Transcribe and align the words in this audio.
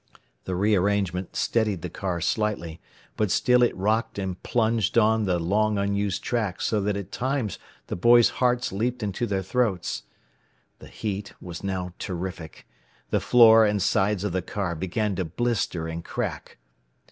The 0.45 0.55
rearrangement 0.55 1.35
steadied 1.35 1.83
the 1.83 1.89
car 1.91 2.21
slightly, 2.21 2.81
but 3.15 3.29
still 3.29 3.61
it 3.61 3.77
rocked 3.77 4.17
and 4.17 4.41
plunged 4.41 4.97
on 4.97 5.25
the 5.25 5.37
long 5.37 5.77
unused 5.77 6.23
track 6.23 6.59
so 6.59 6.81
that 6.81 6.97
at 6.97 7.11
times 7.11 7.59
the 7.85 7.95
boys' 7.95 8.29
hearts 8.41 8.71
leaped 8.71 9.03
into 9.03 9.27
their 9.27 9.43
throats. 9.43 10.01
The 10.79 10.87
heat 10.87 11.33
was 11.39 11.63
now 11.63 11.93
terrific. 11.99 12.67
The 13.11 13.19
floor 13.19 13.63
and 13.63 13.79
sides 13.79 14.23
of 14.23 14.31
the 14.31 14.41
car 14.41 14.73
began 14.73 15.15
to 15.17 15.23
blister 15.25 15.87
and 15.87 16.03
crack. 16.03 16.57